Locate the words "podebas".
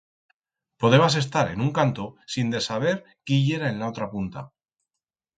0.83-1.17